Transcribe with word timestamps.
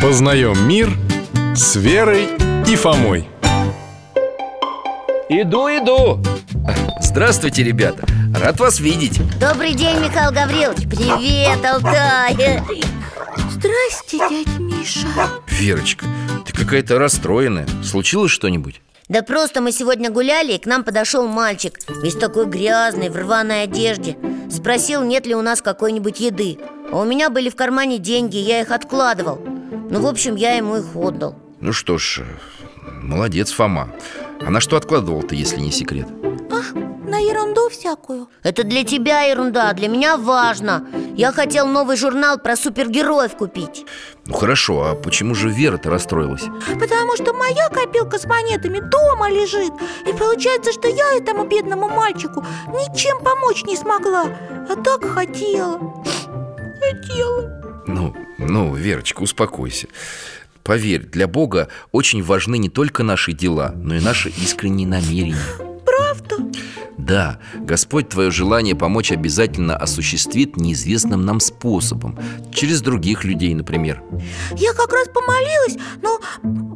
Познаем 0.00 0.66
мир 0.66 0.88
с 1.54 1.76
Верой 1.76 2.26
и 2.66 2.74
Фомой. 2.74 3.28
Иду, 5.28 5.68
иду. 5.68 6.22
Здравствуйте, 7.02 7.62
ребята. 7.62 8.06
Рад 8.34 8.58
вас 8.58 8.80
видеть. 8.80 9.20
Добрый 9.38 9.74
день, 9.74 9.98
Михаил 9.98 10.32
Гаврилович. 10.32 10.88
Привет, 10.88 11.62
Алтай. 11.62 12.62
Здрасте, 13.50 14.18
дядь 14.30 14.58
Миша. 14.58 15.06
Верочка, 15.48 16.06
ты 16.46 16.54
какая-то 16.54 16.98
расстроенная. 16.98 17.68
Случилось 17.84 18.30
что-нибудь? 18.30 18.80
Да 19.10 19.20
просто 19.20 19.60
мы 19.60 19.70
сегодня 19.70 20.10
гуляли, 20.10 20.54
и 20.54 20.58
к 20.58 20.64
нам 20.64 20.82
подошел 20.82 21.28
мальчик 21.28 21.78
Весь 22.02 22.14
такой 22.16 22.46
грязный, 22.46 23.10
в 23.10 23.16
рваной 23.16 23.64
одежде. 23.64 24.16
Спросил, 24.50 25.02
нет 25.02 25.26
ли 25.26 25.34
у 25.34 25.42
нас 25.42 25.60
какой-нибудь 25.60 26.20
еды. 26.20 26.58
А 26.90 27.00
у 27.00 27.04
меня 27.04 27.28
были 27.28 27.50
в 27.50 27.54
кармане 27.54 27.98
деньги, 27.98 28.38
я 28.38 28.62
их 28.62 28.70
откладывал 28.70 29.49
Ну, 29.90 30.00
в 30.00 30.06
общем, 30.06 30.36
я 30.36 30.54
ему 30.54 30.76
их 30.76 30.94
отдал. 30.94 31.34
Ну 31.60 31.72
что 31.72 31.98
ж, 31.98 32.22
молодец, 33.02 33.50
Фома. 33.50 33.90
А 34.40 34.48
на 34.50 34.60
что 34.60 34.76
откладывал-то, 34.76 35.34
если 35.34 35.60
не 35.60 35.72
секрет? 35.72 36.06
Ах, 36.50 36.72
на 36.74 37.18
ерунду 37.18 37.68
всякую. 37.68 38.28
Это 38.44 38.62
для 38.62 38.84
тебя 38.84 39.22
ерунда, 39.22 39.70
а 39.70 39.74
для 39.74 39.88
меня 39.88 40.16
важно. 40.16 40.86
Я 41.16 41.32
хотел 41.32 41.66
новый 41.66 41.96
журнал 41.96 42.38
про 42.38 42.54
супергероев 42.56 43.36
купить. 43.36 43.84
Ну 44.26 44.34
хорошо, 44.34 44.84
а 44.86 44.94
почему 44.94 45.34
же 45.34 45.48
Вера-то 45.48 45.90
расстроилась? 45.90 46.44
Потому 46.78 47.16
что 47.16 47.32
моя 47.34 47.68
копилка 47.68 48.18
с 48.18 48.26
монетами 48.26 48.78
дома 48.78 49.28
лежит. 49.28 49.72
И 50.06 50.12
получается, 50.12 50.72
что 50.72 50.86
я 50.88 51.16
этому 51.16 51.44
бедному 51.46 51.88
мальчику 51.88 52.44
ничем 52.68 53.22
помочь 53.24 53.64
не 53.64 53.76
смогла. 53.76 54.26
А 54.68 54.76
так 54.76 55.04
хотела. 55.04 55.80
Хотела. 56.80 57.60
Ну, 57.86 58.14
ну, 58.48 58.74
Верочка, 58.74 59.22
успокойся 59.22 59.88
Поверь, 60.62 61.06
для 61.06 61.26
Бога 61.26 61.68
очень 61.90 62.22
важны 62.22 62.58
не 62.58 62.68
только 62.68 63.02
наши 63.02 63.32
дела, 63.32 63.72
но 63.74 63.96
и 63.96 64.00
наши 64.00 64.28
искренние 64.28 64.86
намерения? 64.86 65.69
Да, 66.98 67.38
Господь 67.54 68.08
твое 68.08 68.30
желание 68.30 68.74
помочь 68.74 69.10
обязательно 69.12 69.76
осуществит 69.76 70.56
неизвестным 70.56 71.24
нам 71.24 71.40
способом 71.40 72.18
Через 72.52 72.82
других 72.82 73.24
людей, 73.24 73.54
например. 73.54 74.02
Я 74.56 74.72
как 74.74 74.92
раз 74.92 75.08
помолилась, 75.08 75.76
но 76.02 76.18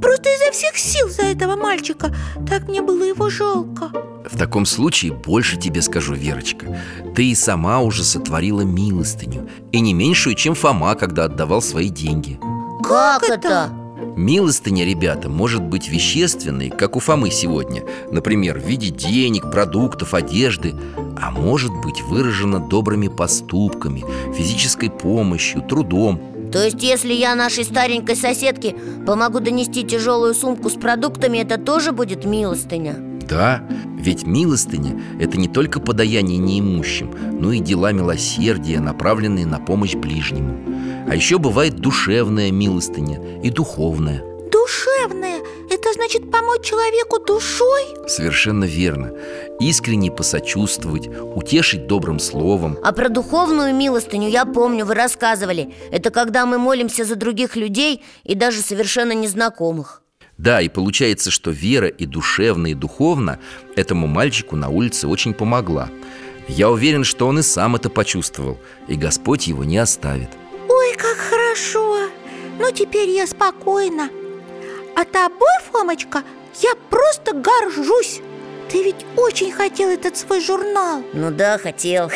просто 0.00 0.28
изо 0.30 0.52
всех 0.52 0.76
сил 0.76 1.08
за 1.08 1.22
этого 1.22 1.56
мальчика. 1.56 2.14
Так 2.48 2.68
мне 2.68 2.80
было 2.80 3.02
его 3.02 3.28
жалко. 3.28 3.90
В 4.30 4.38
таком 4.38 4.64
случае 4.64 5.12
больше 5.12 5.58
тебе 5.58 5.82
скажу, 5.82 6.14
Верочка. 6.14 6.80
Ты 7.14 7.26
и 7.30 7.34
сама 7.34 7.80
уже 7.80 8.04
сотворила 8.04 8.62
милостыню 8.62 9.48
И 9.72 9.80
не 9.80 9.92
меньшую, 9.92 10.34
чем 10.34 10.54
Фома, 10.54 10.94
когда 10.94 11.24
отдавал 11.24 11.60
свои 11.60 11.90
деньги. 11.90 12.38
Как, 12.82 13.20
Как 13.20 13.30
это? 13.30 13.34
это? 13.34 13.83
Милостыня, 14.16 14.84
ребята, 14.84 15.28
может 15.28 15.62
быть 15.62 15.88
вещественной, 15.88 16.70
как 16.70 16.94
у 16.94 17.00
Фомы 17.00 17.30
сегодня. 17.30 17.82
Например, 18.12 18.58
в 18.58 18.64
виде 18.64 18.90
денег, 18.90 19.50
продуктов, 19.50 20.14
одежды. 20.14 20.74
А 21.20 21.32
может 21.32 21.72
быть 21.82 22.00
выражена 22.02 22.60
добрыми 22.60 23.08
поступками, 23.08 24.04
физической 24.36 24.88
помощью, 24.88 25.62
трудом. 25.62 26.20
То 26.52 26.62
есть, 26.62 26.82
если 26.84 27.12
я 27.12 27.34
нашей 27.34 27.64
старенькой 27.64 28.14
соседке 28.14 28.76
помогу 29.04 29.40
донести 29.40 29.82
тяжелую 29.82 30.34
сумку 30.34 30.70
с 30.70 30.74
продуктами 30.74 31.38
Это 31.38 31.58
тоже 31.58 31.90
будет 31.90 32.24
милостыня? 32.24 32.94
Да, 33.28 33.64
ведь 34.04 34.26
милостыня– 34.26 35.00
это 35.18 35.38
не 35.38 35.48
только 35.48 35.80
подаяние 35.80 36.36
неимущим, 36.36 37.10
но 37.40 37.52
и 37.52 37.58
дела 37.58 37.90
милосердия, 37.92 38.78
направленные 38.78 39.46
на 39.46 39.58
помощь 39.58 39.94
ближнему. 39.94 40.60
А 41.08 41.14
еще 41.14 41.38
бывает 41.38 41.76
душевная 41.76 42.50
милостыня 42.50 43.40
и 43.42 43.48
духовная. 43.48 44.22
Душевное 44.52 45.40
Это 45.70 45.92
значит 45.94 46.30
помочь 46.30 46.64
человеку 46.64 47.18
душой? 47.18 47.82
Совершенно 48.06 48.64
верно. 48.64 49.12
Искренне 49.58 50.10
посочувствовать, 50.12 51.08
утешить 51.08 51.86
добрым 51.86 52.18
словом. 52.18 52.78
А 52.82 52.92
про 52.92 53.08
духовную 53.08 53.74
милостыню 53.74 54.28
я 54.28 54.44
помню, 54.44 54.84
вы 54.84 54.94
рассказывали. 54.94 55.74
Это 55.90 56.10
когда 56.10 56.44
мы 56.44 56.58
молимся 56.58 57.04
за 57.04 57.16
других 57.16 57.56
людей 57.56 58.02
и 58.22 58.34
даже 58.34 58.60
совершенно 58.60 59.12
незнакомых 59.12 60.03
Да, 60.38 60.60
и 60.60 60.68
получается, 60.68 61.30
что 61.30 61.50
вера 61.50 61.88
и 61.88 62.06
душевно, 62.06 62.68
и 62.68 62.74
духовно 62.74 63.38
этому 63.76 64.06
мальчику 64.06 64.56
на 64.56 64.68
улице 64.68 65.06
очень 65.06 65.32
помогла. 65.32 65.90
Я 66.48 66.70
уверен, 66.70 67.04
что 67.04 67.26
он 67.26 67.38
и 67.38 67.42
сам 67.42 67.74
это 67.74 67.88
почувствовал 67.88 68.58
И 68.86 68.96
Господь 68.96 69.46
его 69.46 69.64
не 69.64 69.78
оставит. 69.78 70.28
Ой, 70.68 70.94
как 70.96 71.16
хорошо! 71.16 72.08
Ну, 72.58 72.70
теперь 72.70 73.08
я 73.08 73.26
спокойна. 73.26 74.10
А 74.94 75.04
тобой, 75.04 75.48
Фомочка, 75.72 76.22
я 76.62 76.74
просто 76.90 77.32
горжусь. 77.32 78.20
Ты 78.70 78.82
ведь 78.82 79.06
очень 79.16 79.52
хотел 79.52 79.88
этот 79.88 80.16
свой 80.16 80.40
журнал. 80.40 81.02
Ну 81.12 81.30
да, 81.30 81.58
хотел. 81.58 82.10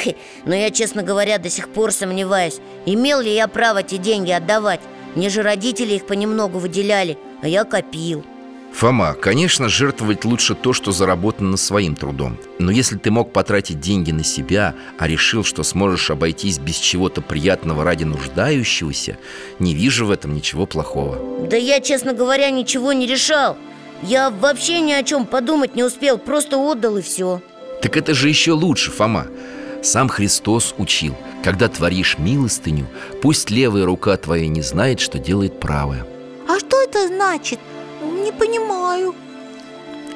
Но 0.44 0.54
я, 0.54 0.70
честно 0.70 1.02
говоря, 1.02 1.38
до 1.38 1.50
сих 1.50 1.68
пор 1.68 1.92
сомневаюсь 1.92 2.58
Имел 2.86 3.20
ли 3.20 3.34
я 3.34 3.48
право 3.48 3.82
те 3.82 3.98
деньги 3.98 4.30
отдавать? 4.30 4.80
Мне 5.14 5.28
же 5.28 5.42
родители 5.42 5.94
их 5.94 6.06
понемногу 6.06 6.58
выделяли, 6.58 7.18
а 7.42 7.48
я 7.48 7.64
копил. 7.64 8.24
Фома, 8.72 9.14
конечно, 9.14 9.68
жертвовать 9.68 10.24
лучше 10.24 10.54
то, 10.54 10.72
что 10.72 10.92
заработано 10.92 11.56
своим 11.56 11.96
трудом. 11.96 12.38
Но 12.58 12.70
если 12.70 12.96
ты 12.96 13.10
мог 13.10 13.32
потратить 13.32 13.80
деньги 13.80 14.12
на 14.12 14.22
себя, 14.22 14.74
а 14.98 15.08
решил, 15.08 15.42
что 15.42 15.62
сможешь 15.62 16.10
обойтись 16.10 16.58
без 16.58 16.76
чего-то 16.76 17.20
приятного 17.20 17.82
ради 17.82 18.04
нуждающегося 18.04 19.18
Не 19.58 19.74
вижу 19.74 20.06
в 20.06 20.10
этом 20.10 20.34
ничего 20.34 20.66
плохого. 20.66 21.48
Да 21.48 21.56
я, 21.56 21.80
честно 21.80 22.12
говоря, 22.12 22.50
ничего 22.50 22.92
не 22.92 23.06
решал. 23.06 23.56
Я 24.02 24.30
вообще 24.30 24.80
ни 24.80 24.92
о 24.92 25.02
чем 25.02 25.26
подумать 25.26 25.74
не 25.74 25.82
успел 25.82 26.18
Просто 26.18 26.56
отдал 26.56 26.98
и 26.98 27.02
все 27.02 27.42
Так 27.82 27.96
это 27.96 28.14
же 28.14 28.28
еще 28.28 28.52
лучше, 28.52 28.92
Фома. 28.92 29.26
Сам 29.82 30.08
Христос 30.08 30.72
учил 30.78 31.16
Когда 31.42 31.66
творишь 31.66 32.16
милостыню, 32.16 32.86
пусть 33.22 33.50
левая 33.50 33.86
рука 33.86 34.16
твоя 34.16 34.46
не 34.46 34.62
знает, 34.62 35.00
что 35.00 35.18
делает 35.18 35.58
правая 35.58 36.06
А 36.58 36.60
что 36.60 36.82
это 36.82 37.06
значит? 37.06 37.60
Не 38.02 38.32
понимаю. 38.32 39.14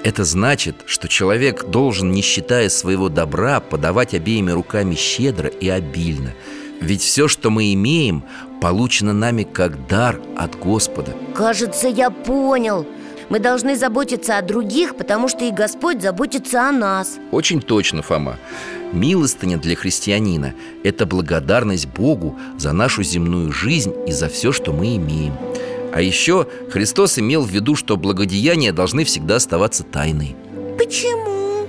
Это 0.03 0.25
значит, 0.25 0.75
что 0.87 1.07
человек 1.07 1.67
должен, 1.67 2.11
не 2.11 2.21
считая 2.21 2.69
своего 2.69 3.09
добра, 3.09 3.61
подавать 3.61 4.13
обеими 4.13 4.51
руками 4.51 4.97
щедро 4.97 5.49
и 5.49 5.69
обильно. 5.69 6.33
Ведь 6.81 7.01
все, 7.01 7.29
что 7.29 7.51
мы 7.51 7.73
имеем, 7.75 8.25
получено 8.61 9.13
нами 9.13 9.45
как 9.45 9.87
дар 9.87 10.21
от 10.37 10.59
Господа. 10.59 11.15
Кажется, 11.37 11.87
я 11.87 12.11
понял. 12.11 12.89
Мы 13.29 13.39
должны 13.39 13.77
заботиться 13.77 14.37
о 14.37 14.43
других, 14.43 14.97
потому 14.97 15.29
что 15.29 15.45
и 15.45 15.53
Господь 15.53 16.03
заботится 16.03 16.69
о 16.69 16.73
нас. 16.73 17.19
Очень 17.31 17.63
точно, 17.63 18.03
Фома. 18.03 18.37
Милостыня 18.93 19.59
для 19.59 19.77
христианина– 19.77 20.55
это 20.83 21.07
благодарность 21.07 21.87
Богу 21.87 22.37
за 22.59 22.73
нашу 22.73 23.05
земную 23.05 23.53
жизнь 23.53 23.95
и 24.09 24.13
за 24.13 24.29
все, 24.29 24.51
что 24.51 24.73
мы 24.73 24.97
имеем 24.97 25.35
А 25.93 26.01
еще 26.01 26.47
Христос 26.71 27.19
имел 27.19 27.43
в 27.43 27.51
виду, 27.51 27.77
что 27.77 27.97
благодеяния 27.97 28.73
должны 28.73 29.05
всегда 29.05 29.37
оставаться 29.37 29.85
тайной. 29.85 30.35
Почему? 30.79 31.67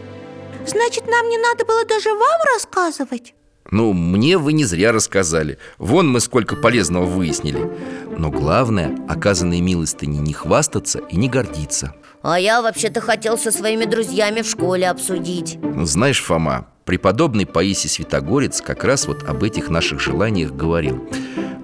Значит, 0.65 1.07
нам 1.07 1.27
не 1.27 1.37
надо 1.37 1.65
было 1.65 1.85
даже 1.85 2.09
вам 2.09 2.39
рассказывать? 2.53 3.33
Ну, 3.69 3.91
мне 3.93 4.37
вы 4.37 4.53
не 4.53 4.65
зря 4.65 4.91
рассказали. 4.91 5.57
Вон 5.77 6.09
мы 6.09 6.19
сколько 6.19 6.55
полезного 6.55 7.05
выяснили. 7.05 7.69
Но 8.17 8.29
главное, 8.29 8.95
оказанной 9.09 9.61
милостыни 9.61 10.19
не 10.19 10.33
хвастаться 10.33 10.99
и 10.99 11.17
не 11.17 11.27
гордиться. 11.27 11.93
А 12.21 12.39
я 12.39 12.61
вообще-то 12.61 13.01
хотел 13.01 13.37
со 13.37 13.51
своими 13.51 13.85
друзьями 13.85 14.41
в 14.41 14.47
школе 14.47 14.89
обсудить. 14.89 15.57
Ну, 15.61 15.85
знаешь, 15.85 16.21
Фома, 16.21 16.67
преподобный 16.85 17.45
Паисий 17.45 17.89
Святогорец 17.89 18.61
как 18.61 18.85
раз 18.85 19.07
вот 19.07 19.23
об 19.23 19.43
этих 19.43 19.69
наших 19.69 19.99
желаниях 19.99 20.51
говорил 20.51 21.03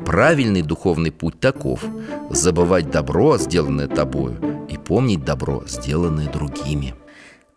Правильный 0.10 0.64
духовный 0.64 1.12
путь 1.12 1.40
таков 1.40 1.84
Забывать 2.32 2.90
добро, 2.90 3.38
сделанное 3.38 3.88
тобою 3.88 4.66
И 4.68 4.76
помнить 4.76 5.24
добро, 5.24 5.62
сделанное 5.68 6.28
другими. 6.28 6.96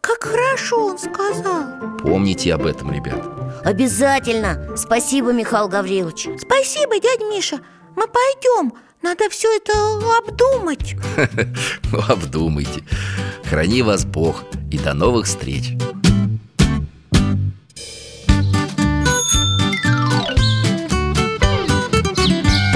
Как 0.03 0.25
хорошо 0.25 0.89
он 0.89 0.99
сказал. 0.99 1.97
Помните 2.03 2.53
об 2.53 2.67
этом, 2.67 2.93
ребят. 2.93 3.25
Обязательно! 3.65 4.77
Спасибо, 4.77 5.33
Михаил 5.33 5.69
Гаврилович. 5.69 6.29
Спасибо, 6.39 7.01
дядь 7.01 7.21
Миша. 7.21 7.59
Мы 7.97 8.05
пойдем. 8.07 8.75
Надо 9.01 9.31
все 9.31 9.49
это 9.57 9.73
обдумать. 10.19 10.95
Ну, 11.91 12.01
обдумайте. 12.07 12.85
Храни 13.49 13.81
вас 13.81 14.05
Бог 14.05 14.45
И 14.71 14.77
до 14.77 14.93
новых 14.93 15.25
встреч 15.25 15.73